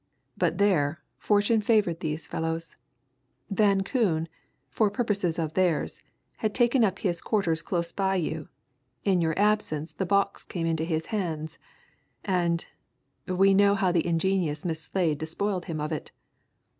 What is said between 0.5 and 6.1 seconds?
there, fortune favoured these fellows Van Koon, for purposes of theirs,